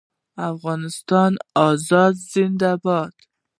د 0.35 0.39
افغانستان 0.53 1.31
ازادي 1.67 2.21
زنده 2.33 2.73
باد. 2.83 3.13